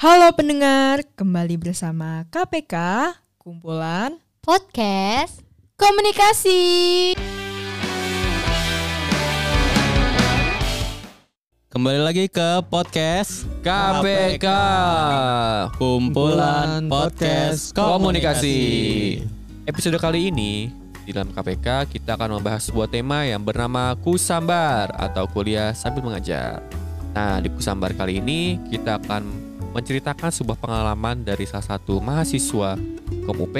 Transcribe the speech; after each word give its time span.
Halo 0.00 0.32
pendengar, 0.32 1.04
kembali 1.12 1.60
bersama 1.60 2.24
KPK, 2.32 2.72
kumpulan 3.36 4.16
podcast 4.40 5.44
komunikasi. 5.76 7.12
Kembali 11.68 12.00
lagi 12.00 12.32
ke 12.32 12.64
podcast 12.72 13.44
KPK 13.60 14.48
Kumpulan 15.76 16.88
Podcast 16.88 17.76
Komunikasi. 17.76 18.56
Episode 19.68 20.00
kali 20.00 20.32
ini 20.32 20.72
di 21.04 21.12
dalam 21.12 21.28
KPK 21.28 21.92
kita 21.92 22.16
akan 22.16 22.40
membahas 22.40 22.72
sebuah 22.72 22.88
tema 22.88 23.28
yang 23.28 23.44
bernama 23.44 23.92
Kusambar 24.00 24.96
atau 24.96 25.28
kuliah 25.28 25.76
sambil 25.76 26.00
mengajar. 26.08 26.64
Nah, 27.12 27.36
di 27.44 27.52
Kusambar 27.52 27.92
kali 27.92 28.24
ini 28.24 28.56
kita 28.72 28.96
akan 28.96 29.39
menceritakan 29.70 30.30
sebuah 30.34 30.58
pengalaman 30.58 31.22
dari 31.22 31.46
salah 31.46 31.76
satu 31.76 32.02
mahasiswa 32.02 32.74
Komup 33.26 33.54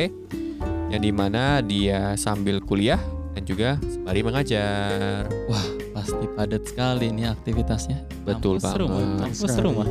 yang 0.91 1.03
di 1.03 1.13
mana 1.15 1.63
dia 1.63 2.19
sambil 2.19 2.59
kuliah 2.59 2.99
dan 3.35 3.47
juga 3.47 3.79
sembari 3.79 4.21
mengajar. 4.27 5.31
Wah 5.47 5.67
pasti 5.95 6.27
padat 6.35 6.67
sekali 6.67 7.15
nih 7.15 7.31
aktivitasnya 7.31 7.99
Betul 8.27 8.59
Kampus 8.59 8.75
seru, 8.75 8.87
banget. 8.91 9.19
Kampus 9.23 9.39
Sekali. 9.39 9.55
seru 9.55 9.71
mah 9.75 9.91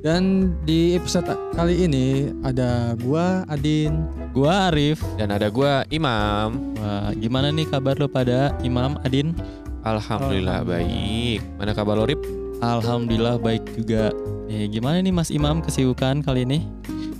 Dan 0.00 0.22
di 0.64 0.96
episode 0.96 1.28
kali 1.52 1.84
ini 1.84 2.30
ada 2.40 2.94
gua 3.02 3.44
Adin. 3.50 4.06
Gua 4.32 4.70
Arif 4.70 5.02
Dan 5.18 5.34
ada 5.34 5.50
gua 5.50 5.82
Imam. 5.90 6.72
Wah 6.78 7.10
gimana 7.18 7.50
nih 7.50 7.66
kabar 7.68 7.98
lo 7.98 8.06
pada 8.06 8.54
Imam 8.62 8.96
Adin? 9.02 9.34
Alhamdulillah 9.82 10.64
baik. 10.64 11.42
Mana 11.58 11.74
kabar 11.74 11.98
lo 11.98 12.06
Rip? 12.06 12.39
Alhamdulillah 12.60 13.40
baik 13.40 13.64
juga. 13.72 14.12
Eh 14.52 14.68
gimana 14.68 15.00
nih 15.00 15.12
Mas 15.16 15.32
Imam 15.32 15.64
kesibukan 15.64 16.20
kali 16.20 16.44
ini? 16.44 16.68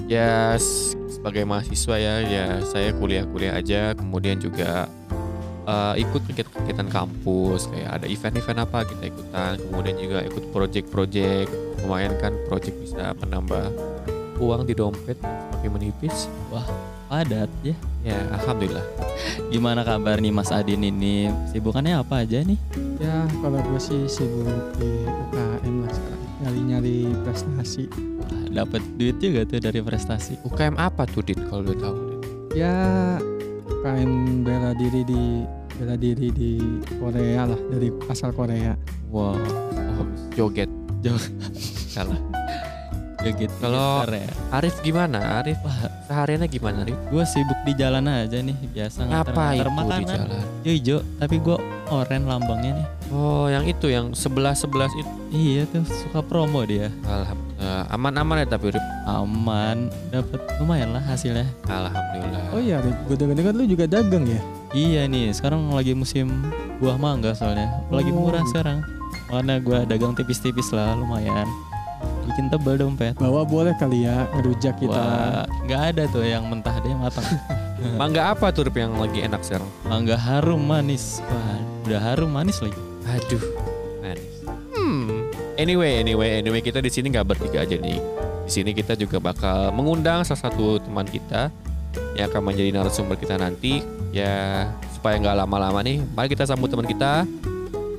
Ya 0.05 0.61
sebagai 1.09 1.49
mahasiswa 1.49 1.97
ya, 1.97 2.15
ya 2.21 2.47
saya 2.69 2.93
kuliah-kuliah 2.93 3.57
aja, 3.57 3.97
kemudian 3.97 4.37
juga 4.37 4.85
eh, 5.65 5.95
ikut 6.05 6.29
kegiatan-kegiatan 6.29 6.89
kampus, 6.93 7.73
kayak 7.73 7.91
ada 8.01 8.07
event-event 8.11 8.61
apa 8.69 8.79
kita 8.85 9.03
ikutan, 9.09 9.53
kemudian 9.71 9.97
juga 9.97 10.19
ikut 10.29 10.45
project-project, 10.53 11.49
lumayan 11.87 12.13
kan 12.21 12.37
project 12.45 12.77
bisa 12.83 13.17
menambah 13.25 13.73
uang 14.41 14.69
di 14.69 14.75
dompet 14.77 15.17
semakin 15.21 15.71
menipis. 15.73 16.29
Padat 17.09 17.49
ya 17.65 17.77
Ya 18.01 18.17
alhamdulillah. 18.33 18.85
Gimana 19.53 19.85
kabar 19.85 20.17
nih 20.19 20.33
Mas 20.33 20.49
Adin 20.49 20.81
ini? 20.81 21.29
Sibukannya 21.53 22.01
apa 22.01 22.25
aja 22.25 22.41
nih? 22.41 22.57
Ya 22.97 23.29
kalau 23.45 23.61
gue 23.61 23.81
sih 23.81 24.09
sibuk 24.09 24.49
di 24.81 25.05
UKM 25.05 25.75
lah 25.85 25.93
sekarang. 25.93 26.23
Nyari-nyari 26.41 26.97
prestasi. 27.25 27.85
Dapat 28.51 28.83
duit 28.97 29.21
juga 29.21 29.45
tuh 29.45 29.61
dari 29.61 29.81
prestasi 29.85 30.41
UKM 30.43 30.75
apa 30.81 31.05
tuh 31.07 31.23
Dit 31.23 31.39
kalau 31.53 31.63
lo 31.63 31.75
tahu? 31.77 31.97
Ya 32.57 32.73
UKM 33.69 34.43
bela 34.43 34.73
diri 34.75 35.05
di 35.05 35.45
bela 35.77 35.95
diri 35.97 36.29
di 36.33 36.57
Korea 36.97 37.45
lah 37.47 37.61
dari 37.69 37.93
asal 38.09 38.33
Korea. 38.33 38.75
Wow 39.13 39.37
Oh, 40.01 40.09
joget. 40.33 40.73
Joget. 41.05 41.29
Salah. 41.93 42.17
Joget 43.21 43.51
Kalau- 43.57 44.01
gitar 44.03 44.17
ya. 44.17 44.29
Arif 44.51 44.75
gimana? 44.81 45.19
Arif 45.39 45.59
sehariannya 46.05 46.49
gimana 46.49 46.83
Arif? 46.83 46.97
gue 47.05 47.25
sibuk 47.25 47.61
di 47.63 47.73
jalan 47.75 48.05
aja 48.05 48.39
nih 48.39 48.57
Biasa 48.71 48.99
itu 49.03 49.13
di 49.13 49.71
makanan 49.71 50.01
jalan? 50.03 50.43
hijau 50.63 50.99
tapi 51.17 51.37
gue 51.37 51.57
oren 51.89 52.23
lambangnya 52.25 52.73
nih 52.75 52.87
Oh, 53.11 53.47
yang 53.47 53.67
itu 53.67 53.87
yang 53.87 54.15
sebelas 54.15 54.63
sebelas 54.63 54.95
itu. 54.95 55.11
iya 55.31 55.67
tuh 55.67 55.83
suka 55.83 56.23
promo 56.23 56.63
dia 56.63 56.95
Alhamdulillah. 57.03 57.91
Aman-aman 57.91 58.37
ya 58.39 58.47
tapi 58.49 58.71
Rip. 58.71 58.85
aman 59.05 59.77
dapat 60.09 60.39
lumayan 60.57 60.95
lah 60.95 61.03
hasilnya 61.05 61.45
Alhamdulillah. 61.67 62.43
Oh 62.51 62.59
iya, 62.59 62.79
gue 62.79 63.17
dengar-dengar 63.17 63.53
lu 63.53 63.67
juga 63.67 63.85
dagang 63.87 64.25
ya? 64.25 64.39
iya 64.71 65.05
nih 65.05 65.31
sekarang 65.31 65.67
lagi 65.69 65.93
musim 65.93 66.31
buah 66.79 66.95
mangga 66.95 67.35
soalnya 67.35 67.83
lagi 67.89 68.09
Oh. 68.09 68.23
murah 68.23 68.47
sekarang 68.47 68.79
makanya 69.27 69.59
gue 69.59 69.79
dagang 69.89 70.15
tipis-tipis 70.15 70.71
lah 70.71 70.95
lumayan 70.95 71.47
bikin 72.31 72.47
tebel 72.47 72.75
dompet 72.77 73.15
Bawa 73.15 73.43
boleh 73.43 73.75
kali 73.75 74.07
ya 74.07 74.31
ngerujak 74.33 74.79
kita. 74.79 74.95
wah 74.95 75.45
nggak 75.67 75.83
ada 75.93 76.03
tuh 76.09 76.23
yang 76.23 76.47
mentah 76.47 76.75
deh 76.79 76.95
matang 76.95 77.27
Mangga 78.01 78.31
apa 78.31 78.53
tuh 78.53 78.69
yang 78.71 78.93
lagi 78.95 79.25
enak 79.25 79.41
sekarang? 79.41 79.69
mangga 79.83 80.15
harum 80.15 80.61
manis 80.61 81.19
wah 81.25 81.59
udah 81.85 82.01
harum 82.01 82.31
manis 82.31 82.61
lagi 82.61 82.77
Aduh, 83.09 83.43
manis. 83.99 84.31
Hmm. 84.71 85.27
Anyway, 85.57 85.99
anyway, 85.99 86.39
anyway 86.39 86.61
kita 86.61 86.79
di 86.79 86.87
sini 86.87 87.11
nggak 87.11 87.27
bertiga 87.27 87.65
aja 87.65 87.75
nih. 87.75 87.99
Di 88.47 88.51
sini 88.53 88.71
kita 88.71 88.95
juga 88.95 89.19
bakal 89.19 89.75
mengundang 89.75 90.23
salah 90.23 90.47
satu 90.47 90.79
teman 90.79 91.03
kita 91.05 91.51
yang 92.15 92.31
akan 92.31 92.43
menjadi 92.45 92.71
narasumber 92.71 93.19
kita 93.19 93.35
nanti. 93.35 93.83
Ya, 94.13 94.69
supaya 94.93 95.19
nggak 95.19 95.43
lama-lama 95.43 95.81
nih, 95.83 96.05
mari 96.15 96.29
kita 96.29 96.47
sambut 96.47 96.71
teman 96.71 96.87
kita. 96.87 97.27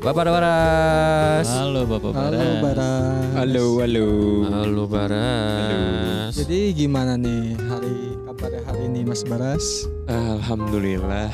Bapak 0.02 0.26
Baras. 0.26 1.46
halo 1.48 1.86
bapak 1.86 2.12
Halo 2.18 2.42
Baras. 2.58 2.58
Baras. 2.58 3.26
halo. 3.38 3.66
Halo 4.50 4.84
Baras. 4.90 6.34
Jadi 6.34 6.74
gimana 6.74 7.14
nih 7.16 7.54
hari 7.70 7.96
kabarnya 8.26 8.62
hari 8.66 8.82
ini 8.90 9.06
Mas 9.06 9.22
Baras? 9.22 9.86
Alhamdulillah 10.10 11.30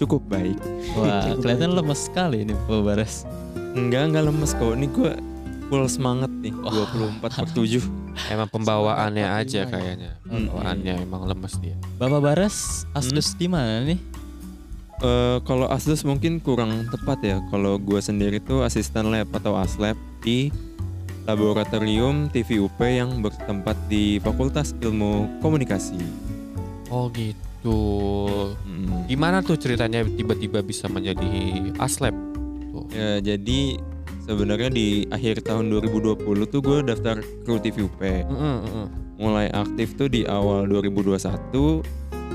cukup 0.00 0.24
baik. 0.24 0.56
wah 0.96 1.20
Cukup 1.28 1.44
kelihatan 1.44 1.70
baik. 1.70 1.78
lemes 1.84 2.00
sekali 2.02 2.38
nih 2.42 2.56
bapak 2.64 2.82
Baras 2.82 3.14
Enggak 3.72 4.02
enggak 4.08 4.24
lemes 4.24 4.52
kok. 4.52 4.72
Ini 4.72 4.86
gue 4.88 5.12
full 5.68 5.84
semangat 5.88 6.28
nih. 6.40 6.52
24 6.52 7.20
per 7.20 7.30
7. 7.32 7.80
Emang 8.28 8.48
pembawaannya 8.48 9.24
aja 9.24 9.64
ya. 9.64 9.68
kayaknya. 9.68 10.10
Hmm. 10.24 10.48
Pembawaannya 10.48 10.94
emang 11.00 11.24
lemes 11.24 11.56
dia. 11.56 11.76
Bapak 11.96 12.20
Baras 12.20 12.84
asdos 12.92 13.32
di 13.32 13.48
mana 13.48 13.84
nih? 13.84 13.96
Eh, 15.02 15.38
kalau 15.42 15.66
asdos 15.66 16.06
mungkin 16.06 16.38
kurang 16.38 16.86
tepat 16.86 17.18
ya. 17.26 17.36
Kalau 17.50 17.74
gue 17.74 17.98
sendiri 17.98 18.38
tuh 18.38 18.62
asisten 18.62 19.10
lab 19.10 19.26
atau 19.34 19.58
aslab 19.58 19.98
di 20.22 20.54
laboratorium 21.26 22.30
TVUP 22.30 22.78
yang 22.86 23.18
bertempat 23.18 23.74
di 23.90 24.22
Fakultas 24.22 24.78
Ilmu 24.78 25.42
Komunikasi. 25.42 25.98
Oh 26.86 27.10
gitu. 27.10 27.78
Mm. 28.62 29.10
Gimana 29.10 29.42
tuh 29.42 29.58
ceritanya 29.58 30.06
tiba-tiba 30.06 30.62
bisa 30.62 30.86
menjadi 30.86 31.26
aslab? 31.82 32.14
Tuh. 32.70 32.86
Ya, 32.94 33.18
jadi 33.18 33.82
sebenarnya 34.22 34.70
di 34.70 35.10
akhir 35.10 35.42
tahun 35.42 35.66
2020 35.82 36.22
tuh 36.46 36.60
gue 36.62 36.78
daftar 36.86 37.18
kru 37.42 37.58
TVUP. 37.58 37.98
Mm-mm, 38.30 38.56
mm-mm. 38.62 38.86
mulai 39.18 39.50
aktif 39.50 39.98
tuh 39.98 40.06
di 40.06 40.22
awal 40.30 40.70
2021 40.70 41.18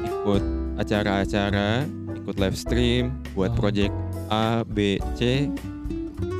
ikut 0.03 0.43
acara-acara 0.79 1.87
ikut 2.27 2.43
live 2.43 2.59
stream 2.59 3.15
buat 3.31 3.55
Oh. 3.55 3.63
project 3.63 3.95
A 4.27 4.67
B 4.67 4.99
C 5.15 5.47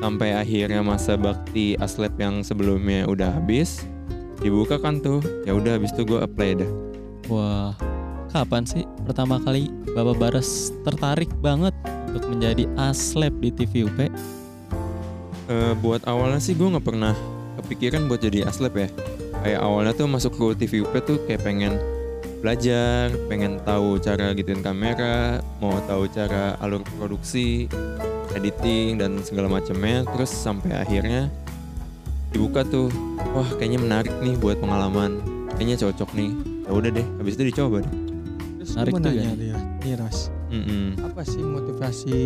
sampai 0.04 0.36
akhirnya 0.36 0.84
masa 0.84 1.16
bakti 1.16 1.80
aslab 1.80 2.12
yang 2.20 2.44
sebelumnya 2.44 3.08
udah 3.08 3.40
habis 3.40 3.88
dibuka 4.44 4.76
kan 4.76 5.00
tuh 5.00 5.24
ya 5.48 5.56
udah 5.56 5.80
habis 5.80 5.96
itu 5.96 6.04
gue 6.04 6.20
apply 6.20 6.60
dah 6.60 6.72
Wah, 7.32 7.72
kapan 8.30 8.68
sih 8.68 8.84
pertama 9.08 9.40
kali 9.40 9.72
Bapak 9.96 10.20
Baras 10.20 10.76
tertarik 10.84 11.32
banget 11.40 11.72
untuk 12.12 12.36
menjadi 12.36 12.68
aslab 12.76 13.32
di 13.40 13.48
TVUP? 13.48 14.12
Eh, 15.48 15.74
buat 15.80 16.04
awalnya 16.04 16.44
sih 16.44 16.52
gue 16.52 16.68
nggak 16.68 16.84
pernah 16.84 17.16
kepikiran 17.64 18.12
buat 18.12 18.20
jadi 18.20 18.44
aslab 18.44 18.76
ya 18.76 18.92
kayak 19.40 19.64
awalnya 19.64 19.96
tuh 19.96 20.12
masuk 20.12 20.36
ke 20.36 20.68
TVUP 20.68 20.92
tuh 21.08 21.24
kayak 21.24 21.48
pengen 21.48 21.80
belajar 22.48 23.12
pengen 23.28 23.60
tahu 23.68 24.00
cara 24.00 24.32
gituin 24.32 24.64
kamera 24.64 25.44
mau 25.60 25.84
tahu 25.84 26.08
cara 26.08 26.56
alur 26.64 26.80
produksi 26.96 27.68
editing 28.32 28.96
dan 29.04 29.20
segala 29.20 29.52
macamnya 29.52 30.08
terus 30.16 30.32
sampai 30.32 30.80
akhirnya 30.80 31.28
dibuka 32.32 32.64
tuh 32.64 32.88
wah 33.36 33.44
kayaknya 33.60 33.84
menarik 33.84 34.16
nih 34.24 34.40
buat 34.40 34.64
pengalaman 34.64 35.20
kayaknya 35.60 35.76
cocok 35.76 36.08
nih 36.16 36.32
ya 36.64 36.72
udah 36.72 36.92
deh 36.96 37.08
habis 37.20 37.36
itu 37.36 37.52
dicoba 37.52 37.84
deh 37.84 37.94
Terus 38.64 38.70
Menarik 38.80 38.94
juga 38.96 39.04
nanya 39.12 39.28
nih. 39.28 39.36
dia, 39.36 39.58
nih 39.84 39.94
Ras, 40.00 40.18
Mm-mm. 40.48 40.86
apa 41.04 41.22
sih 41.28 41.44
motivasi 41.44 42.20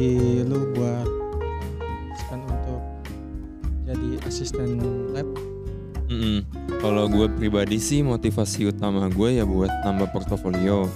lu 0.46 0.60
buat 0.78 1.10
asisten 2.14 2.40
untuk 2.46 2.82
jadi 3.90 4.10
asisten 4.30 4.70
lab? 5.18 5.51
Mm-mm. 6.12 6.44
Kalau 6.84 7.08
gue 7.08 7.32
pribadi 7.40 7.80
sih 7.80 8.04
motivasi 8.04 8.68
utama 8.68 9.08
gue 9.08 9.40
ya 9.40 9.48
buat 9.48 9.72
nambah 9.88 10.12
portofolio. 10.12 10.92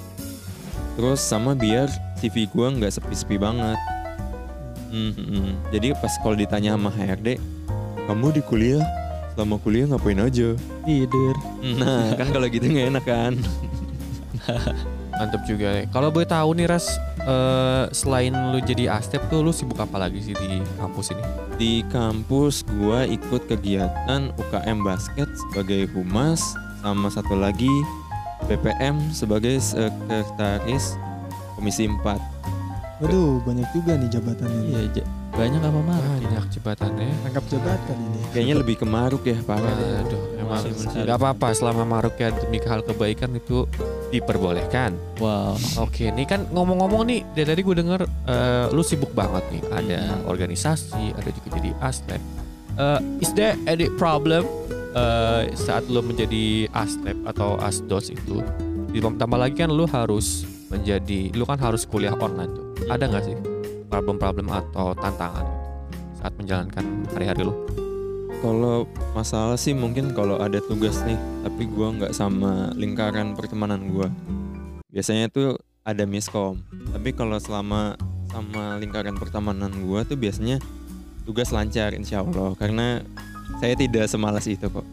Terus 1.00 1.24
sama 1.24 1.56
biar 1.56 1.88
CV 2.20 2.52
gue 2.52 2.68
nggak 2.76 3.00
sepi-sepi 3.00 3.40
banget. 3.40 3.80
Mm-mm. 4.92 5.56
Jadi 5.72 5.96
pas 5.96 6.12
kalau 6.20 6.36
ditanya 6.36 6.76
sama 6.76 6.92
HRD, 6.92 7.40
kamu 8.12 8.28
di 8.36 8.42
kuliah 8.44 8.84
selama 9.32 9.56
kuliah 9.64 9.88
ngapain 9.88 10.20
aja? 10.20 10.52
Tidur. 10.84 11.36
Nah 11.64 12.12
kan 12.20 12.28
kalau 12.36 12.48
gitu 12.52 12.68
nggak 12.68 12.88
enak 12.92 13.06
kan? 13.08 13.34
Mantep 15.16 15.42
juga. 15.48 15.88
Kalau 15.96 16.12
boleh 16.12 16.28
tahu 16.28 16.60
nih 16.60 16.68
Ras, 16.68 16.92
eh, 17.26 17.86
selain 17.92 18.34
lu 18.54 18.62
jadi 18.62 18.94
aslep 18.96 19.26
tuh 19.28 19.42
lu 19.42 19.52
sibuk 19.52 19.82
apa 19.82 19.98
lagi 19.98 20.22
sih 20.22 20.38
di 20.38 20.62
kampus 20.78 21.12
ini? 21.12 21.24
Di 21.58 21.74
kampus 21.90 22.62
gua 22.80 23.04
ikut 23.10 23.50
kegiatan 23.50 24.32
UKM 24.38 24.86
basket 24.86 25.28
sebagai 25.50 25.90
humas 25.92 26.42
sama 26.86 27.10
satu 27.10 27.34
lagi 27.34 27.72
BPM 28.46 29.02
sebagai 29.10 29.58
sekretaris 29.58 30.94
komisi 31.58 31.90
4. 31.90 33.02
Waduh, 33.04 33.44
banyak 33.44 33.68
juga 33.76 33.98
nih 34.00 34.08
jabatannya. 34.08 34.62
Iya, 34.72 35.04
banyak 35.36 35.62
apa 35.62 35.80
mah? 35.84 36.00
Banyak 36.00 36.46
jebatannya. 36.48 37.12
Tangkap 37.28 37.44
jabatan 37.52 37.98
ini. 38.00 38.20
Kayaknya 38.32 38.56
lebih 38.56 38.76
ke 38.80 38.86
Maruk 38.88 39.24
ya, 39.28 39.36
Pak. 39.44 39.60
Waduh, 39.60 40.22
emang 40.40 40.64
nggak 40.96 41.18
apa-apa 41.20 41.48
selama 41.52 41.84
maruk 41.84 42.16
ya 42.16 42.32
demi 42.32 42.64
hal 42.64 42.80
kebaikan 42.88 43.36
itu 43.36 43.68
diperbolehkan. 44.16 44.96
Wow. 45.20 45.60
Oke, 45.84 46.08
nih 46.08 46.24
kan 46.24 46.48
ngomong-ngomong 46.56 47.04
nih 47.04 47.20
dari 47.36 47.48
tadi 47.52 47.62
gue 47.68 47.76
denger 47.76 48.02
eh, 48.08 48.66
lu 48.72 48.80
sibuk 48.80 49.12
banget 49.12 49.44
nih. 49.52 49.62
Ada 49.76 50.00
Hmm. 50.06 50.32
organisasi, 50.32 51.12
ada 51.20 51.30
juga 51.30 51.48
jadi 51.60 51.70
aslep. 51.84 52.22
Eh, 52.80 53.00
is 53.20 53.32
there 53.36 53.60
any 53.68 53.92
problem 54.00 54.48
eh, 54.96 55.52
saat 55.60 55.84
lu 55.92 56.00
menjadi 56.00 56.72
aslep 56.72 57.20
atau 57.28 57.60
asdos 57.60 58.08
itu? 58.08 58.40
Ditambah 58.96 59.36
lagi 59.36 59.60
kan 59.60 59.68
lu 59.68 59.84
harus 59.92 60.48
menjadi, 60.72 61.36
lu 61.36 61.44
kan 61.44 61.60
harus 61.60 61.84
kuliah 61.84 62.16
online 62.16 62.56
tuh. 62.56 62.66
Ada 62.88 63.12
nggak 63.12 63.24
sih 63.28 63.55
problem-problem 63.88 64.50
atau 64.50 64.94
tantangan 64.98 65.46
saat 66.20 66.34
menjalankan 66.40 66.86
hari-hari 67.14 67.46
lu? 67.46 67.56
Kalau 68.44 68.86
masalah 69.18 69.58
sih 69.58 69.74
mungkin 69.74 70.14
kalau 70.14 70.38
ada 70.38 70.62
tugas 70.62 71.02
nih, 71.08 71.18
tapi 71.42 71.66
gua 71.66 71.96
nggak 71.96 72.14
sama 72.14 72.70
lingkaran 72.78 73.34
pertemanan 73.34 73.90
gua. 73.90 74.12
Biasanya 74.92 75.32
tuh 75.32 75.58
ada 75.82 76.04
miskom. 76.06 76.62
Tapi 76.94 77.16
kalau 77.16 77.40
selama 77.42 77.98
sama 78.30 78.78
lingkaran 78.78 79.16
pertemanan 79.16 79.72
gua 79.88 80.04
tuh 80.04 80.20
biasanya 80.20 80.60
tugas 81.26 81.50
lancar 81.50 81.98
insya 81.98 82.22
Allah 82.22 82.54
karena 82.60 83.02
saya 83.58 83.74
tidak 83.74 84.06
semalas 84.12 84.46
itu 84.46 84.68
kok. 84.70 84.86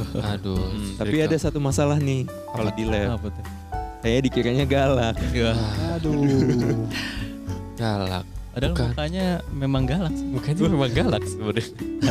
Aduh. 0.34 0.56
Hmm, 0.56 0.96
tapi 0.96 1.20
ada 1.20 1.36
satu 1.36 1.60
masalah 1.60 2.00
nih 2.00 2.24
kalau 2.26 2.72
di 2.74 2.84
lab. 2.88 3.20
Apa 3.20 3.28
tuh? 3.30 3.44
Saya 4.00 4.18
dikiranya 4.24 4.64
galak. 4.64 5.14
Aduh. 5.20 6.16
galak. 7.80 8.26
Padahal 8.50 8.74
Bukan. 8.74 8.88
mukanya 8.90 9.26
memang 9.54 9.82
galak 9.86 10.10
sih. 10.10 10.26
Mukanya 10.26 10.60
memang 10.66 10.90
galak 10.90 11.22
sebenarnya. 11.22 11.66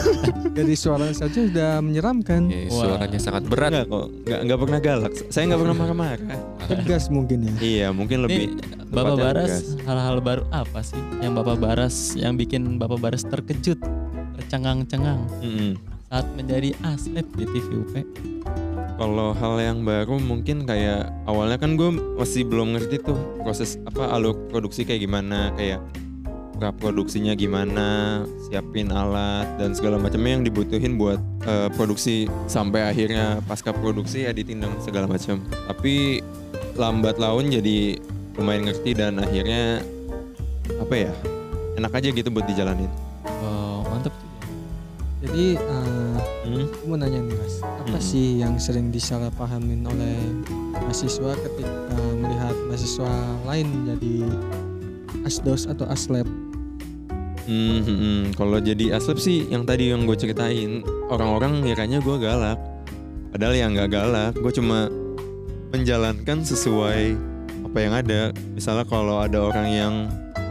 Dari 0.57 0.75
suara 0.80 1.12
saja 1.12 1.36
sudah 1.36 1.83
menyeramkan. 1.83 2.48
Wah. 2.48 2.95
suaranya 2.95 3.19
sangat 3.19 3.44
berat. 3.51 3.69
Enggak 3.75 3.86
kok, 3.92 4.07
nggak 4.24 4.39
nggak 4.48 4.60
pernah 4.63 4.80
galak. 4.80 5.13
Saya 5.27 5.44
nggak 5.51 5.62
pernah 5.62 5.75
marah-marah. 5.75 6.39
Tegas 6.63 7.04
mungkin 7.12 7.38
ya. 7.44 7.54
Iya, 7.60 7.88
mungkin 7.92 8.24
lebih 8.24 8.56
Nih, 8.56 8.88
Bapak 8.88 9.16
Baras, 9.19 9.75
hal-hal 9.83 10.18
baru 10.24 10.44
apa 10.50 10.80
sih 10.80 10.98
yang 11.19 11.36
Bapak 11.36 11.60
Baras 11.60 12.16
yang 12.16 12.39
bikin 12.39 12.80
Bapak 12.80 13.04
Baras 13.04 13.27
terkejut, 13.27 13.77
tercengang-cengang 14.39 15.27
Mm-mm. 15.44 15.75
saat 16.07 16.25
menjadi 16.39 16.71
aslep 16.88 17.27
di 17.36 17.45
TVUP? 17.51 17.94
Kalau 19.00 19.31
hal 19.31 19.56
yang 19.63 19.88
baru 19.88 20.19
mungkin 20.19 20.68
kayak 20.68 21.07
awalnya 21.24 21.56
kan 21.56 21.80
gue 21.80 21.88
masih 22.19 22.44
belum 22.44 22.75
ngerti 22.75 23.00
tuh 23.00 23.16
proses 23.40 23.80
apa 23.88 24.12
alur 24.12 24.36
produksi 24.51 24.84
kayak 24.84 25.07
gimana 25.07 25.56
kayak 25.56 25.80
pra 26.60 26.75
produksinya 26.75 27.31
gimana 27.40 28.28
siapin 28.44 28.92
alat 28.92 29.48
dan 29.56 29.72
segala 29.72 29.96
macamnya 29.96 30.36
yang 30.36 30.44
dibutuhin 30.44 31.00
buat 31.00 31.16
eh, 31.48 31.72
produksi 31.80 32.28
sampai 32.51 32.92
akhirnya 32.92 33.40
pasca 33.48 33.72
produksi 33.72 34.28
editing 34.28 34.60
dan 34.60 34.75
segala 34.84 35.07
macam 35.07 35.40
tapi 35.72 36.19
lambat 36.75 37.16
laun 37.16 37.48
jadi 37.48 37.95
lumayan 38.36 38.68
ngerti 38.68 38.92
dan 38.92 39.24
akhirnya 39.24 39.80
apa 40.75 40.95
ya 41.07 41.12
enak 41.80 41.95
aja 41.95 42.07
gitu 42.12 42.28
buat 42.28 42.44
dijalanin 42.44 42.92
mantep 44.00 44.13
juga. 44.16 44.38
Jadi 45.19 45.45
eh, 45.60 45.99
Hmm? 46.50 46.66
mau 46.90 46.98
nanya 46.98 47.19
nih 47.22 47.36
mas, 47.38 47.62
apa 47.62 47.94
Mm-mm. 47.94 48.01
sih 48.01 48.42
yang 48.42 48.57
sering 48.57 48.90
disalahpahamin 48.90 49.86
oleh 49.86 50.18
mahasiswa 50.74 51.38
ketika 51.46 51.96
melihat 52.18 52.56
mahasiswa 52.66 53.12
lain 53.46 53.68
menjadi 53.69 54.16
asdos 55.30 55.69
atau 55.69 55.86
aslep? 55.94 56.25
Hmm, 57.50 57.81
hmm, 57.81 57.98
hmm. 57.98 58.22
kalau 58.38 58.62
jadi 58.62 58.98
aslep 58.98 59.18
sih 59.18 59.50
yang 59.50 59.66
tadi 59.66 59.90
yang 59.90 60.06
gue 60.06 60.13
ceritain 60.13 60.86
orang-orang 61.10 61.66
ngiranya 61.66 61.98
gue 61.98 62.18
galak 62.22 62.62
padahal 63.34 63.54
ya 63.57 63.66
nggak 63.69 63.90
galak 63.90 64.34
gue 64.38 64.54
cuma 64.54 64.86
menjalankan 65.74 66.45
sesuai 66.45 67.18
apa 67.69 67.78
yang 67.78 67.94
ada 67.94 68.22
misalnya 68.54 68.86
kalau 68.86 69.22
ada 69.22 69.50
orang 69.50 69.68
yang 69.69 69.94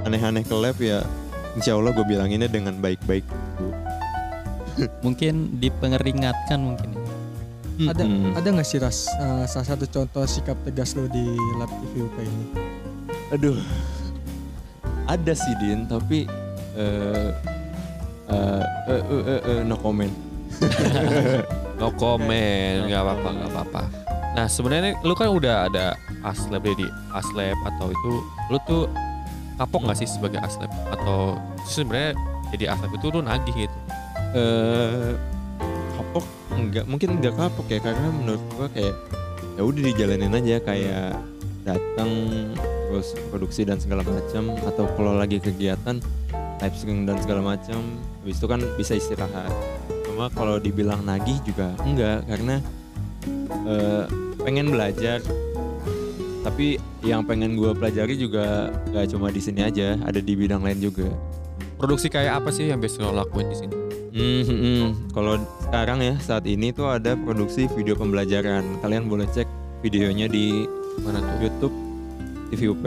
aneh-aneh 0.06 0.42
ke 0.42 0.54
lab 0.54 0.74
ya 0.78 1.02
insya 1.58 1.74
Allah 1.74 1.90
gue 1.90 2.06
bilanginnya 2.06 2.46
dengan 2.46 2.78
baik-baik 2.78 3.22
Mungkin 5.02 5.58
dipengeringatkan 5.58 6.58
mungkin. 6.58 6.90
ya. 6.94 7.94
Ada 7.94 8.02
Mm-mm. 8.02 8.34
ada 8.34 8.48
nggak 8.50 8.66
sih 8.66 8.82
ras 8.82 9.06
eh, 9.06 9.46
salah 9.46 9.66
satu 9.70 9.86
contoh 9.86 10.26
sikap 10.26 10.58
tegas 10.66 10.98
lo 10.98 11.06
di 11.06 11.22
lab 11.54 11.70
TVUP 11.70 12.16
ini? 12.18 12.46
aduh 13.28 13.54
ada 15.06 15.30
sih 15.30 15.54
din 15.62 15.86
tapi 15.86 16.26
eh 16.74 17.30
eh 18.26 18.62
eh, 18.90 19.02
eh, 19.06 19.22
eh, 19.30 19.40
eh, 19.46 19.60
no 19.62 19.78
comment 19.78 20.10
No 21.78 21.94
comment, 21.94 22.90
nggak 22.90 23.02
apa-apa, 23.06 23.28
nggak 23.30 23.50
apa-apa. 23.54 23.82
Nah 24.34 24.50
sebenarnya 24.50 24.98
lu 25.06 25.14
kan 25.14 25.30
udah 25.30 25.70
ada 25.70 25.94
aslep 26.26 26.66
ya 26.66 26.74
di 26.74 26.86
aslep 27.14 27.54
atau 27.54 27.94
itu, 27.94 28.12
lu 28.50 28.58
tuh 28.66 28.90
kapok 29.54 29.86
nggak 29.86 30.02
sih 30.02 30.10
sebagai 30.10 30.42
aslep 30.42 30.66
atau 30.90 31.38
sebenarnya 31.62 32.18
jadi 32.50 32.74
aslep 32.74 32.90
itu 32.98 33.06
lu 33.14 33.22
nagih 33.22 33.54
gitu? 33.54 33.78
Eh 34.36 35.12
kapok? 35.96 36.24
Enggak 36.58 36.84
mungkin 36.90 37.08
enggak 37.20 37.34
kapok 37.36 37.66
ya 37.70 37.78
karena 37.80 38.08
menurut 38.12 38.42
gua 38.56 38.68
kayak 38.72 38.96
ya 39.56 39.62
udah 39.62 39.82
dijalanin 39.82 40.34
aja 40.34 40.56
kayak 40.62 41.10
datang 41.66 42.10
terus 42.88 43.12
produksi 43.28 43.68
dan 43.68 43.76
segala 43.76 44.00
macam 44.00 44.56
atau 44.64 44.88
kalau 44.96 45.12
lagi 45.18 45.36
kegiatan 45.36 46.00
live 46.58 46.74
streaming 46.74 47.04
dan 47.04 47.20
segala 47.20 47.54
macam 47.54 47.78
habis 48.22 48.40
itu 48.40 48.46
kan 48.48 48.60
bisa 48.74 48.92
istirahat. 48.96 49.52
Cuma 50.08 50.32
kalau 50.32 50.58
dibilang 50.58 51.04
nagih 51.04 51.38
juga 51.46 51.70
enggak 51.84 52.26
karena 52.26 52.56
eh, 53.68 54.04
pengen 54.42 54.72
belajar. 54.72 55.20
Tapi 56.38 56.80
yang 57.04 57.28
pengen 57.28 57.60
gua 57.60 57.76
pelajari 57.76 58.16
juga 58.16 58.72
gak 58.94 59.12
cuma 59.12 59.28
di 59.28 59.42
sini 59.42 59.68
aja 59.68 60.00
ada 60.00 60.16
di 60.16 60.32
bidang 60.32 60.64
lain 60.64 60.80
juga 60.80 61.12
Produksi 61.78 62.10
kayak 62.10 62.42
apa 62.42 62.50
sih 62.50 62.66
yang 62.66 62.82
biasa 62.82 63.06
lo 63.06 63.14
lakuin 63.14 63.46
di 63.48 63.56
sini? 63.56 63.74
Hmm, 64.10 64.42
hmm, 64.42 64.58
hmm. 64.58 64.86
Kalau 65.14 65.38
sekarang 65.62 66.02
ya 66.02 66.18
saat 66.18 66.42
ini 66.50 66.74
tuh 66.74 66.90
ada 66.90 67.14
produksi 67.14 67.70
video 67.70 67.94
pembelajaran. 67.94 68.66
Kalian 68.82 69.06
boleh 69.06 69.30
cek 69.30 69.46
videonya 69.80 70.26
di 70.26 70.66
Mana 70.98 71.22
tuh? 71.22 71.38
YouTube 71.38 71.74
TVUP. 72.50 72.82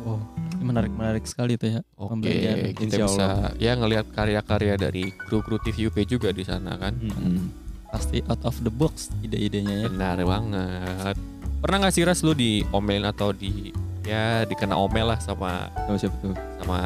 Wow, 0.00 0.16
ini 0.56 0.64
menarik-menarik 0.64 1.28
sekali 1.28 1.60
tuh 1.60 1.76
ya. 1.76 1.80
Oke, 2.00 2.16
pembelajaran. 2.16 2.72
kita 2.72 2.80
Insya 2.88 3.04
bisa 3.04 3.24
Allah. 3.28 3.52
ya 3.60 3.72
ngelihat 3.76 4.06
karya-karya 4.16 4.74
dari 4.80 5.04
kru-kru 5.28 5.60
TVUP 5.60 5.96
juga 6.08 6.32
di 6.32 6.40
sana 6.40 6.80
kan. 6.80 6.96
Hmm. 6.96 7.52
Pasti 7.92 8.24
out 8.24 8.40
of 8.48 8.56
the 8.64 8.72
box 8.72 9.12
ide-idenya 9.20 9.84
ya. 9.84 9.88
Benar 9.92 10.24
banget. 10.24 11.16
Pernah 11.60 11.76
nggak 11.84 11.92
sih 11.92 12.08
Ras 12.08 12.24
lu 12.24 12.32
diomelin 12.32 13.04
atau 13.04 13.36
di 13.36 13.68
ya 14.08 14.48
dikena 14.48 14.80
omel 14.80 15.12
lah 15.12 15.20
sama 15.20 15.68
Tahu 15.84 15.96
siapa 16.00 16.16
tuh? 16.24 16.32
sama 16.56 16.78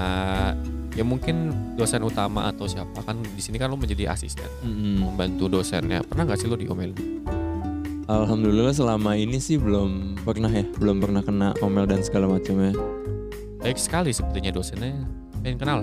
ya 0.95 1.03
mungkin 1.03 1.51
dosen 1.75 2.01
utama 2.01 2.47
atau 2.47 2.65
siapa 2.65 3.03
kan 3.03 3.19
di 3.19 3.39
sini 3.39 3.59
kan 3.59 3.67
lu 3.67 3.75
menjadi 3.75 4.11
asisten 4.11 4.47
Hmm. 4.63 5.03
membantu 5.05 5.51
dosennya 5.51 6.01
pernah 6.03 6.23
nggak 6.25 6.39
sih 6.39 6.47
lu 6.47 6.55
diomelin 6.55 6.95
Alhamdulillah 8.05 8.71
selama 8.71 9.17
ini 9.17 9.41
sih 9.41 9.57
belum 9.57 10.21
pernah 10.21 10.53
ya, 10.53 10.61
belum 10.77 11.01
pernah 11.01 11.25
kena 11.25 11.57
omel 11.65 11.89
dan 11.89 12.05
segala 12.05 12.29
macamnya. 12.29 12.77
baik 13.57 13.81
sekali 13.81 14.13
sepertinya 14.13 14.53
dosennya 14.53 15.09
pengen 15.41 15.57
kenal 15.57 15.79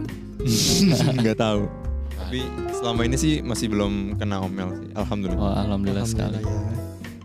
Nggak 1.18 1.38
tahu. 1.38 1.66
Tapi 2.14 2.46
selama 2.72 3.02
ini 3.04 3.18
sih 3.18 3.42
masih 3.42 3.68
belum 3.68 4.18
kena 4.18 4.38
omel 4.38 4.70
sih. 4.76 4.90
Alhamdulillah. 4.94 5.42
Wah, 5.42 5.66
alhamdulillah, 5.66 6.06
sekali. 6.06 6.38
ya. 6.38 6.62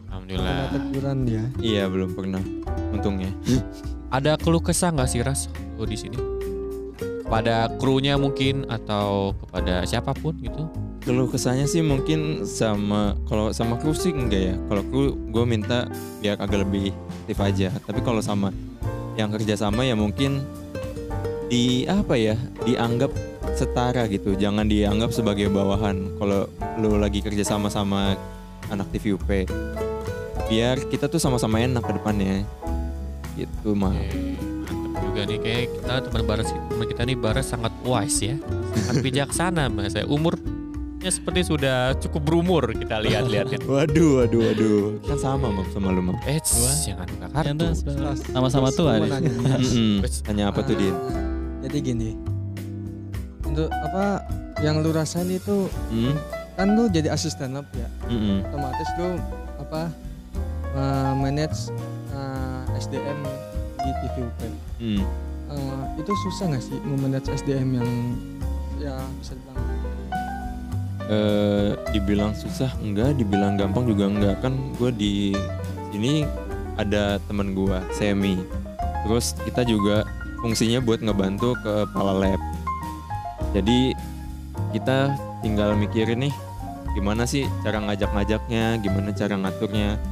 Alhamdulillah 0.08 0.56
teguran 0.72 1.18
ya. 1.24 1.44
Iya 1.60 1.84
belum 1.86 2.10
pernah. 2.12 2.40
Untungnya. 2.88 3.30
ada 4.08 4.36
keluh 4.36 4.60
kesah 4.60 4.88
nggak 4.90 5.08
sih 5.08 5.20
Ras 5.20 5.52
lu 5.76 5.84
di 5.84 5.98
sini 5.98 6.16
kepada 7.26 7.68
krunya 7.82 8.14
mungkin 8.14 8.70
atau 8.70 9.34
kepada 9.42 9.82
siapa 9.82 10.14
pun 10.14 10.38
gitu 10.38 10.70
Keluh 11.06 11.30
kesahnya 11.30 11.70
sih 11.70 11.86
mungkin 11.86 12.42
sama 12.42 13.14
kalau 13.30 13.54
sama 13.54 13.78
kru 13.78 13.94
sih 13.94 14.10
enggak 14.10 14.42
ya. 14.42 14.54
Kalau 14.66 14.82
kru 14.90 15.14
gue 15.30 15.44
minta 15.46 15.86
biar 16.18 16.34
agak 16.34 16.66
lebih 16.66 16.90
aktif 17.22 17.38
aja. 17.38 17.70
Tapi 17.78 18.02
kalau 18.02 18.18
sama 18.18 18.50
yang 19.14 19.30
kerja 19.30 19.54
sama 19.54 19.86
ya 19.86 19.94
mungkin 19.94 20.42
di 21.46 21.86
apa 21.86 22.18
ya 22.18 22.34
dianggap 22.66 23.14
setara 23.54 24.10
gitu. 24.10 24.34
Jangan 24.34 24.66
dianggap 24.66 25.14
sebagai 25.14 25.46
bawahan. 25.46 26.18
Kalau 26.18 26.50
lu 26.82 26.98
lagi 26.98 27.22
kerja 27.22 27.46
sama 27.46 27.70
sama 27.70 28.18
anak 28.66 28.90
TVUP, 28.90 29.46
biar 30.50 30.90
kita 30.90 31.06
tuh 31.06 31.22
sama-sama 31.22 31.62
enak 31.62 31.86
ke 31.86 31.92
depannya. 32.02 32.42
Gitu 33.38 33.78
mah. 33.78 33.94
Juga 35.16 35.32
nih 35.32 35.40
kayak 35.40 35.64
kita 35.72 35.94
teman 36.04 36.22
Baras 36.28 36.48
teman 36.52 36.84
kita 36.84 37.02
nih 37.08 37.16
Baras 37.16 37.46
sangat 37.48 37.72
wise 37.80 38.20
ya, 38.20 38.36
sangat 38.76 38.96
bijaksana 39.00 39.64
mas. 39.72 39.96
saya 39.96 40.04
Umurnya 40.04 40.44
seperti 41.08 41.40
sudah 41.48 41.96
cukup 41.96 42.20
berumur 42.20 42.68
kita 42.68 43.00
lihat-lihatin. 43.00 43.64
Waduh, 43.64 44.20
waduh, 44.20 44.40
waduh. 44.44 44.80
Kan 45.08 45.16
sama 45.16 45.48
mam 45.48 45.64
sama 45.72 45.88
lu 45.88 46.04
mam. 46.04 46.20
Eh, 46.28 46.36
jangan 46.84 47.08
buka 47.08 47.26
kartu. 47.32 47.56
tuh 47.56 47.72
sama-sama 48.28 48.68
tua 48.68 49.00
nih. 49.00 49.08
Tanya 50.28 50.52
apa 50.52 50.60
tuh 50.60 50.76
Din? 50.76 50.92
Jadi 51.64 51.76
gini. 51.80 52.10
Untuk 53.40 53.72
apa 53.72 54.20
yang 54.60 54.84
lu 54.84 54.92
rasain 54.92 55.32
itu 55.32 55.72
Hmm? 55.88 56.12
kan 56.56 56.76
lu 56.76 56.92
jadi 56.92 57.08
asisten 57.08 57.56
lab 57.56 57.64
ya. 57.72 57.88
Mm-mm. 58.12 58.44
Otomatis 58.44 58.88
lu 59.00 59.16
apa 59.56 59.88
uh, 60.76 61.12
manage 61.16 61.72
uh, 62.12 62.64
SDM 62.76 63.16
di 63.86 63.92
TVUP. 64.02 64.40
Hmm. 64.82 65.02
Uh, 65.46 65.82
itu 65.94 66.10
susah 66.26 66.50
nggak 66.50 66.64
sih 66.66 66.78
memanage 66.82 67.30
SDM 67.30 67.78
yang 67.78 67.90
ya 68.82 68.98
bisa 69.22 69.38
dibilang 69.38 69.66
Eh, 71.06 71.70
dibilang 71.94 72.34
susah 72.34 72.74
enggak, 72.82 73.14
dibilang 73.14 73.54
gampang 73.54 73.86
juga 73.86 74.10
enggak 74.10 74.42
kan 74.42 74.58
gue 74.74 74.90
di 74.90 75.14
sini 75.94 76.26
ada 76.74 77.22
temen 77.30 77.54
gue 77.54 77.78
Semi. 77.94 78.34
Terus 79.06 79.38
kita 79.46 79.62
juga 79.62 80.02
fungsinya 80.42 80.82
buat 80.82 80.98
ngebantu 81.06 81.54
ke 81.62 81.86
kepala 81.94 82.26
lab. 82.26 82.40
Jadi 83.54 83.94
kita 84.74 85.14
tinggal 85.46 85.78
mikirin 85.78 86.26
nih 86.26 86.34
gimana 86.98 87.22
sih 87.22 87.46
cara 87.62 87.78
ngajak-ngajaknya, 87.86 88.82
gimana 88.82 89.14
cara 89.14 89.38
ngaturnya. 89.38 90.02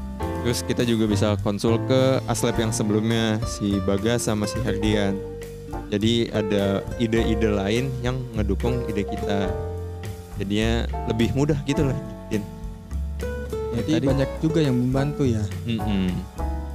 Terus 0.44 0.60
kita 0.60 0.84
juga 0.84 1.08
bisa 1.08 1.40
konsul 1.40 1.80
ke 1.88 2.20
aslab 2.28 2.60
yang 2.60 2.68
sebelumnya 2.68 3.40
si 3.48 3.80
Bagas 3.80 4.28
sama 4.28 4.44
si 4.44 4.60
Herdian. 4.60 5.16
Jadi 5.88 6.28
ada 6.28 6.84
ide-ide 7.00 7.48
lain 7.48 7.88
yang 8.04 8.20
ngedukung 8.36 8.84
ide 8.86 9.02
kita 9.02 9.48
jadinya 10.36 10.84
lebih 11.06 11.30
mudah 11.32 11.54
gitu 11.64 11.86
lah 11.86 11.94
Din. 12.26 12.42
jadi 13.74 13.90
tadi- 13.96 14.08
banyak 14.10 14.30
juga 14.38 14.60
yang 14.60 14.76
membantu 14.76 15.24
ya. 15.24 15.42
Mm-mm. 15.64 16.10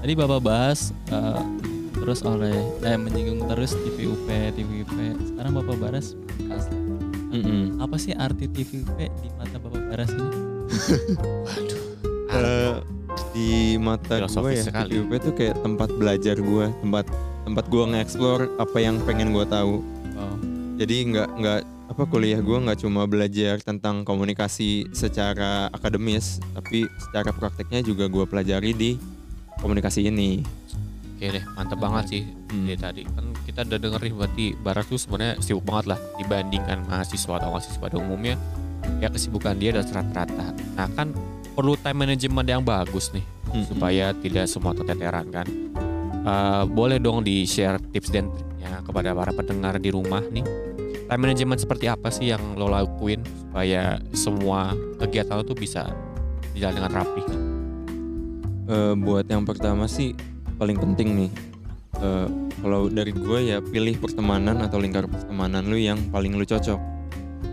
Tadi 0.01 0.13
Bapak 0.15 0.39
bahas 0.41 0.89
eh, 1.07 1.41
terus 1.93 2.23
oleh 2.23 2.55
eh 2.81 2.97
menyinggung 2.97 3.45
terus 3.45 3.75
TVUP, 3.75 4.27
TVUP. 4.55 4.95
Sekarang 5.29 5.53
Bapak 5.53 5.77
Baras 5.77 6.15
asli. 6.49 6.77
Mm-mm. 7.29 7.77
Apa 7.77 7.95
sih 7.95 8.15
arti 8.15 8.47
TVUP 8.47 8.97
di 8.97 9.29
mata 9.38 9.61
Bapak 9.61 9.83
Baras 9.85 10.09
ini? 10.09 10.27
Eh, 12.29 12.73
di 13.31 13.77
mata 13.77 14.21
gue 14.21 14.51
ya 14.53 14.63
sekali. 14.63 15.01
Tuh 15.01 15.33
kayak 15.36 15.62
tempat 15.62 15.89
belajar 15.93 16.36
gue 16.38 16.65
tempat 16.81 17.05
tempat 17.48 17.65
gue 17.65 17.83
nge-explore 17.95 18.43
apa 18.57 18.77
yang 18.77 19.01
pengen 19.03 19.33
gue 19.33 19.45
tahu 19.45 19.81
Wow. 20.19 20.36
jadi 20.75 20.95
nggak 21.07 21.29
nggak 21.39 21.59
apa 21.89 22.03
kuliah 22.05 22.43
gue 22.43 22.57
nggak 22.59 22.83
cuma 22.83 23.07
belajar 23.07 23.55
tentang 23.63 24.03
komunikasi 24.03 24.91
secara 24.91 25.71
akademis 25.71 26.43
tapi 26.51 26.83
secara 27.00 27.31
prakteknya 27.31 27.79
juga 27.81 28.12
gue 28.12 28.27
pelajari 28.27 28.75
di 28.75 28.91
komunikasi 29.57 30.12
ini 30.12 30.43
Oke 31.19 31.36
deh, 31.36 31.43
mantep 31.51 31.75
banget 31.83 32.05
sih 32.07 32.24
Hmm. 32.48 32.63
dari 32.63 32.79
tadi. 32.79 33.03
Kan 33.03 33.36
kita 33.43 33.67
udah 33.67 33.75
dengerin 33.75 34.13
berarti 34.15 34.45
Baras 34.55 34.88
tuh 34.88 34.95
sebenarnya 34.95 35.36
sibuk 35.43 35.67
banget 35.67 35.91
lah 35.91 36.00
dibandingkan 36.15 36.88
mahasiswa 36.88 37.33
atau 37.36 37.51
mahasiswa 37.51 37.75
pada 37.75 38.00
umumnya. 38.00 38.39
Ya 39.03 39.12
kesibukan 39.12 39.59
dia 39.59 39.75
udah 39.75 39.83
rata-rata. 39.83 40.55
Nah 40.79 40.88
kan 40.95 41.12
perlu 41.59 41.75
time 41.75 42.07
management 42.07 42.47
yang 42.47 42.63
bagus 42.63 43.11
nih 43.11 43.25
Mm-mm. 43.51 43.67
supaya 43.67 44.15
tidak 44.15 44.47
semua 44.47 44.71
keteteran 44.71 45.27
kan. 45.27 45.43
Eh, 46.19 46.63
boleh 46.65 46.95
dong 46.97 47.19
di 47.19 47.43
share 47.43 47.75
tips 47.91 48.07
dan 48.09 48.31
triknya 48.31 48.79
kepada 48.79 49.11
para 49.11 49.31
pendengar 49.31 49.75
di 49.75 49.91
rumah 49.91 50.23
nih. 50.23 50.43
Time 51.03 51.19
management 51.19 51.59
seperti 51.59 51.85
apa 51.85 52.07
sih 52.07 52.29
yang 52.29 52.53
lo 52.53 52.69
lakuin 52.69 53.19
supaya 53.25 53.97
semua 54.13 54.71
kegiatan 54.97 55.35
lo 55.35 55.43
tuh 55.43 55.57
bisa 55.57 55.89
berjalan 56.51 56.75
dengan 56.77 56.91
rapi? 56.95 57.23
Eh, 58.69 58.93
buat 58.95 59.25
yang 59.25 59.43
pertama 59.43 59.83
sih 59.83 60.13
paling 60.55 60.77
penting 60.77 61.09
nih 61.17 61.31
eh, 61.97 62.27
kalau 62.61 62.87
dari 62.87 63.09
gue 63.09 63.39
ya 63.49 63.57
pilih 63.59 63.97
pertemanan 63.97 64.61
atau 64.61 64.77
lingkar 64.77 65.09
pertemanan 65.09 65.65
lu 65.65 65.75
yang 65.75 65.97
paling 66.07 66.37
lu 66.37 66.45
cocok 66.45 66.77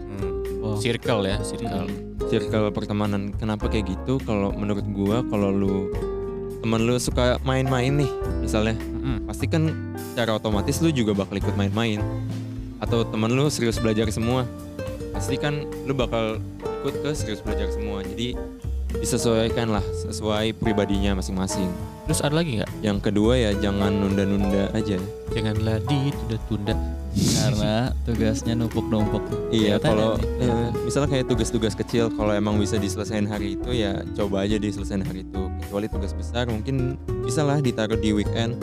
Hmm, 0.06 0.30
Wow. 0.60 0.76
circle 0.76 1.24
ya, 1.24 1.38
circle. 1.40 2.05
Circle 2.28 2.70
pertemanan. 2.74 3.32
Kenapa 3.34 3.70
kayak 3.70 3.90
gitu? 3.90 4.18
Kalau 4.22 4.52
menurut 4.54 4.86
gua 4.90 5.22
kalau 5.26 5.50
lu 5.50 5.90
temen 6.60 6.82
lu 6.82 6.98
suka 6.98 7.38
main-main 7.46 7.94
nih 7.94 8.10
misalnya. 8.42 8.74
Mm-mm. 8.74 9.30
pasti 9.30 9.46
kan 9.46 9.70
secara 10.12 10.34
otomatis 10.34 10.82
lu 10.82 10.90
juga 10.90 11.14
bakal 11.14 11.38
ikut 11.38 11.54
main-main. 11.54 12.02
Atau 12.82 13.06
temen 13.06 13.30
lu 13.32 13.46
serius 13.48 13.78
belajar 13.78 14.10
semua. 14.10 14.44
Pasti 15.14 15.38
kan 15.38 15.64
lu 15.86 15.94
bakal 15.94 16.42
ikut 16.82 16.94
ke 17.00 17.10
serius 17.14 17.40
belajar 17.40 17.70
semua. 17.70 18.02
Jadi 18.02 18.36
disesuaikan 18.94 19.70
lah 19.70 19.84
sesuai 20.02 20.56
pribadinya 20.56 21.18
masing-masing 21.18 21.68
Terus 22.06 22.22
ada 22.22 22.38
lagi 22.38 22.62
nggak? 22.62 22.70
yang 22.80 22.98
kedua 22.98 23.34
ya 23.34 23.50
jangan 23.58 23.90
nunda-nunda 23.90 24.70
aja 24.72 24.98
Janganlah 25.34 25.82
ditunda-tunda. 25.84 26.72
Karena 27.12 27.92
tugasnya 28.04 28.56
numpuk-numpuk. 28.56 29.20
Iya, 29.48 29.76
kalau 29.76 30.16
ya 30.36 30.48
eh, 30.48 30.68
misalnya 30.80 31.12
kayak 31.12 31.28
tugas-tugas 31.28 31.72
kecil, 31.72 32.08
kalau 32.08 32.32
emang 32.32 32.56
bisa 32.56 32.76
diselesain 32.76 33.24
hari 33.24 33.56
itu 33.56 33.68
ya 33.72 34.00
coba 34.16 34.44
aja 34.44 34.56
diselesain 34.56 35.00
hari 35.00 35.24
itu. 35.24 35.42
Kecuali 35.60 35.88
tugas 35.88 36.12
besar 36.12 36.48
mungkin 36.48 36.96
bisa 37.20 37.40
lah 37.40 37.60
ditaruh 37.60 37.96
di 37.96 38.16
weekend 38.16 38.56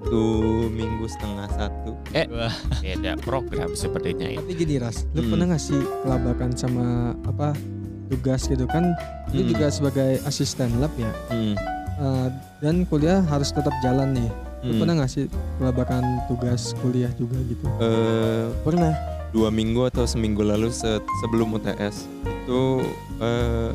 satu 0.00 0.22
minggu 0.70 1.06
setengah 1.06 1.48
satu. 1.50 1.90
Wah, 2.30 2.54
Beda 2.78 3.14
program 3.18 3.74
sepertinya 3.74 4.26
ini. 4.26 4.38
Tapi 4.38 4.52
gini 4.54 4.74
Ras, 4.78 5.06
lu 5.10 5.22
Hmm. 5.22 5.30
pernah 5.30 5.46
nggak 5.50 5.62
sih 5.62 5.78
kelabakan 6.02 6.50
sama 6.54 6.86
apa 7.22 7.54
tugas 8.10 8.44
gitu 8.44 8.66
kan? 8.66 8.92
Hmm. 9.30 9.46
juga 9.46 9.70
sebagai 9.70 10.18
asisten 10.24 10.74
lab 10.76 10.90
ya. 10.96 11.10
Hmm. 11.30 11.54
eh, 11.96 12.28
dan 12.58 12.82
kuliah 12.84 13.22
harus 13.22 13.48
tetap 13.48 13.72
jalan 13.80 14.10
nih. 14.12 14.30
Lu 14.60 14.72
Hmm. 14.72 14.78
pernah 14.78 14.94
nggak 14.98 15.10
sih 15.10 15.24
kelabakan 15.56 16.02
tugas 16.26 16.74
kuliah 16.76 17.08
juga 17.14 17.38
gitu? 17.44 17.64
Eh, 17.78 18.46
pernah 18.60 18.92
dua 19.30 19.48
minggu 19.48 19.86
atau 19.86 20.04
seminggu 20.04 20.42
lalu 20.42 20.68
se- 20.68 20.98
sebelum 21.20 21.54
UTS 21.54 22.04
itu 22.26 22.82
eh, 23.18 23.70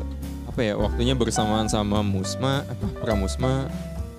apa 0.46 0.60
ya 0.62 0.74
waktunya 0.74 1.12
bersamaan 1.12 1.66
sama 1.66 2.00
Musma 2.00 2.60
apa 2.62 2.86
Pramusma 2.98 3.64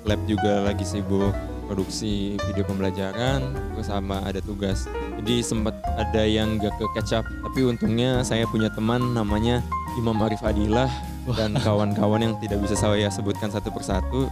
lab 0.02 0.18
juga 0.26 0.64
lagi 0.64 0.82
sibuk 0.82 1.32
produksi 1.68 2.14
video 2.42 2.64
pembelajaran 2.64 3.44
terus 3.74 3.86
sama 3.86 4.24
ada 4.24 4.40
tugas 4.40 4.88
jadi 5.20 5.40
sempat 5.42 5.76
ada 5.94 6.24
yang 6.24 6.56
gak 6.58 6.74
ke 6.74 6.86
catch 6.94 7.14
up 7.14 7.26
tapi 7.44 7.62
untungnya 7.62 8.24
saya 8.24 8.48
punya 8.48 8.68
teman 8.70 9.14
namanya 9.14 9.60
Imam 9.96 10.16
Arif 10.18 10.40
Adilah 10.42 10.88
dan 11.30 11.54
kawan-kawan 11.60 12.24
yang 12.24 12.34
tidak 12.40 12.64
bisa 12.64 12.74
saya 12.74 13.08
sebutkan 13.08 13.52
satu 13.52 13.68
persatu 13.68 14.32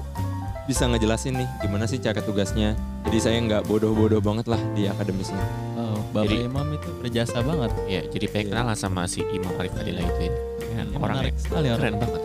bisa 0.63 0.87
ngejelasin 0.87 1.35
nih 1.35 1.49
gimana 1.61 1.85
sih 1.85 1.99
cara 1.99 2.17
tugasnya 2.17 2.73
jadi 3.03 3.17
saya 3.19 3.37
nggak 3.39 3.67
bodoh-bodoh 3.67 4.17
banget 4.17 4.47
lah 4.47 4.61
di 4.73 4.87
akademisnya 4.87 5.37
wow, 5.75 5.99
Bapak 6.09 6.31
Jadi- 6.31 6.47
Imam 6.47 6.67
itu 6.71 6.89
berjasa 6.95 7.37
banget. 7.39 7.71
Ya, 7.85 8.01
jadi 8.07 8.25
pengen 8.25 8.45
Iya. 8.45 8.51
kenalan 8.55 8.77
sama 8.79 9.03
si 9.03 9.19
Imam 9.27 9.51
Arif 9.53 9.75
Adila 9.75 9.99
itu 9.99 10.21
ya. 10.21 10.33
Ya, 10.71 10.81
Ini 10.81 10.95
orang 10.95 11.15
menarik 11.21 11.35
sekali 11.35 11.67
keren 11.67 11.75
orang. 11.77 11.95
banget. 11.99 12.21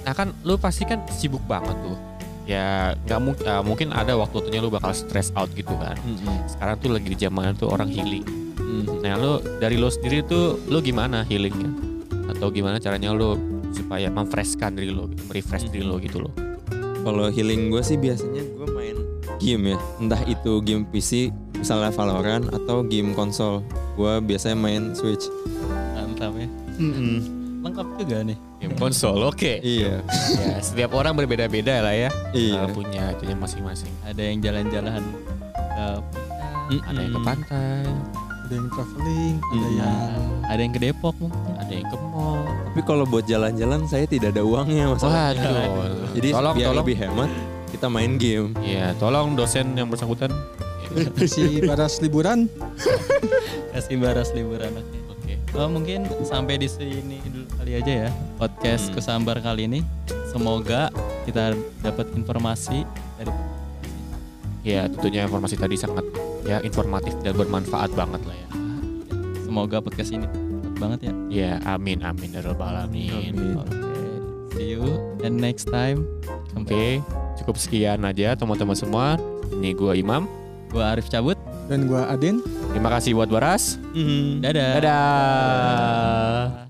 Nah 0.00 0.12
kan 0.14 0.28
lu 0.40 0.54
pasti 0.54 0.82
kan 0.84 1.02
sibuk 1.10 1.42
banget 1.44 1.74
tuh. 1.82 1.98
Ya 2.48 2.96
nggak 3.04 3.20
mungkin 3.20 3.44
mungkin 3.68 3.88
ada 3.92 4.16
waktu-waktunya 4.16 4.64
lu 4.64 4.72
bakal 4.72 4.96
stress 4.96 5.28
out 5.36 5.52
gitu 5.52 5.76
kan. 5.76 6.00
Sekarang 6.48 6.80
tuh 6.80 6.96
lagi 6.96 7.12
di 7.12 7.18
zaman 7.20 7.52
tuh 7.52 7.68
orang 7.68 7.92
healing. 7.92 8.24
Nah 9.04 9.20
lu 9.20 9.44
dari 9.60 9.76
lu 9.76 9.92
sendiri 9.92 10.24
tuh 10.24 10.56
lu 10.64 10.80
gimana 10.80 11.28
healingnya? 11.28 11.68
Atau 12.32 12.48
gimana 12.48 12.80
caranya 12.80 13.12
lu 13.12 13.36
supaya 13.68 14.08
memfreshkan 14.08 14.72
diri 14.80 14.88
lu, 14.88 15.12
gitu, 15.12 15.28
merefresh 15.28 15.68
diri 15.68 15.84
lu 15.84 16.00
gitu 16.00 16.24
loh. 16.24 16.32
Kalau 17.04 17.28
healing 17.28 17.68
gue 17.68 17.84
sih 17.84 18.00
biasanya 18.00 18.40
gue 18.40 18.68
main 18.72 18.96
game 19.40 19.76
ya, 19.76 19.78
entah 20.00 20.20
itu 20.24 20.60
game 20.64 20.88
PC, 20.88 21.28
misalnya 21.56 21.92
Valorant 21.92 22.48
atau 22.48 22.80
game 22.80 23.12
konsol. 23.12 23.60
Gue 23.96 24.24
biasanya 24.24 24.56
main 24.56 24.96
Switch. 24.96 25.28
Mantap 25.96 26.32
ya. 26.36 26.48
Lengkap 27.58 27.86
juga 27.98 28.16
nih. 28.22 28.36
Game 28.58 28.74
konsol, 28.74 29.18
oke. 29.20 29.58
Iya, 29.58 29.98
ya, 30.40 30.56
setiap 30.58 30.92
orang 30.92 31.14
berbeda-beda 31.14 31.82
lah 31.82 31.94
ya. 31.94 32.10
iya. 32.30 32.62
Uh, 32.62 32.70
punya 32.70 33.10
itunya 33.12 33.34
masing-masing. 33.34 33.90
Ada 34.02 34.22
yang 34.22 34.38
jalan-jalan 34.40 35.02
ke 35.52 35.86
Mm-mm. 36.68 36.84
Ada 36.84 37.00
yang 37.00 37.12
ke 37.12 37.20
pantai, 37.22 37.82
Ada 38.44 38.52
yang 38.54 38.68
traveling, 38.68 39.34
ada 39.40 39.56
Hmm. 39.56 39.72
yang 39.74 39.96
ada 40.44 40.60
yang 40.60 40.72
ke 40.72 40.80
Depok 40.80 41.14
mungkin. 41.16 41.52
ada 41.54 41.72
yang 41.72 41.84
ke 41.84 41.96
mall. 41.98 42.44
Tapi 42.44 42.80
kalau 42.82 43.04
buat 43.04 43.24
jalan-jalan 43.24 43.80
saya 43.84 44.04
tidak 44.04 44.32
ada 44.32 44.42
uangnya 44.42 44.84
masalah. 44.88 45.32
Waduh. 45.32 46.12
Jadi 46.12 46.28
tolong 46.30 46.54
biar 46.54 46.66
tolong. 46.68 46.78
lebih 46.80 46.96
hemat, 46.96 47.30
kita 47.68 47.86
main 47.88 48.12
game. 48.16 48.52
Iya, 48.60 48.92
tolong 48.96 49.32
dosen 49.32 49.72
yang 49.74 49.88
bersangkutan. 49.88 50.28
si 51.24 51.60
baras 51.60 52.00
liburan. 52.00 52.48
Kasih 53.72 53.96
baras 53.96 54.32
liburan 54.32 54.72
oke. 54.72 54.98
Oh, 55.56 55.68
mungkin 55.68 56.04
sampai 56.28 56.60
di 56.60 56.68
sini 56.68 57.18
dulu 57.24 57.48
kali 57.56 57.72
aja 57.80 57.92
ya 58.06 58.10
podcast 58.36 58.92
Hmm. 58.92 58.94
Kusambar 59.00 59.36
kali 59.40 59.64
ini. 59.64 59.80
Semoga 60.28 60.92
kita 61.24 61.56
dapat 61.80 62.06
informasi 62.12 62.84
dari 63.16 63.32
Ya 64.66 64.84
tentunya 64.84 65.24
informasi 65.24 65.56
tadi 65.56 65.80
sangat 65.80 66.04
ya 66.44 66.60
informatif 66.60 67.16
dan 67.24 67.32
bermanfaat 67.32 67.88
banget 67.96 68.20
lah 68.28 68.36
ya. 68.36 68.48
Semoga 69.48 69.80
podcast 69.80 70.12
ini 70.12 70.28
bermanfaat 70.28 70.76
banget 70.76 71.00
ya. 71.08 71.12
Ya 71.32 71.50
amin 71.64 72.04
amin 72.04 72.36
ya 72.36 72.44
rabbal 72.44 72.68
alamin. 72.68 73.32
Amin. 73.32 73.56
Oke. 73.56 73.78
See 74.52 74.76
you 74.76 74.84
and 75.24 75.40
next 75.40 75.72
time. 75.72 76.04
Oke, 76.58 77.00
cukup 77.40 77.56
sekian 77.56 78.04
aja 78.04 78.36
teman-teman 78.36 78.76
semua. 78.76 79.16
Ini 79.56 79.72
gua 79.72 79.96
Imam. 79.96 80.28
Gua 80.68 80.92
Arif 80.92 81.08
cabut. 81.08 81.38
Dan 81.70 81.88
gua 81.88 82.10
Adin. 82.12 82.44
Terima 82.78 82.94
kasih 82.94 83.10
buat 83.18 83.26
Baras. 83.26 83.74
Dadah. 84.38 84.78
Dadah. 84.78 86.62